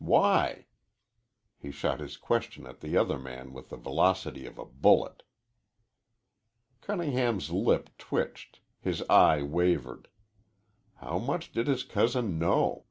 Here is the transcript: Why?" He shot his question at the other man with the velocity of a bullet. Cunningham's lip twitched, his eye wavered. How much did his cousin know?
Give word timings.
Why?" 0.03 0.65
He 1.59 1.69
shot 1.69 1.99
his 1.99 2.17
question 2.17 2.65
at 2.65 2.79
the 2.79 2.97
other 2.97 3.19
man 3.19 3.53
with 3.53 3.69
the 3.69 3.77
velocity 3.77 4.47
of 4.47 4.57
a 4.57 4.65
bullet. 4.65 5.21
Cunningham's 6.81 7.51
lip 7.51 7.87
twitched, 7.99 8.61
his 8.79 9.03
eye 9.11 9.43
wavered. 9.43 10.07
How 10.95 11.19
much 11.19 11.51
did 11.51 11.67
his 11.67 11.83
cousin 11.83 12.39
know? 12.39 12.79